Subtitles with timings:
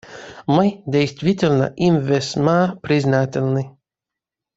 [0.47, 3.77] Мы действительно им весьма признательны.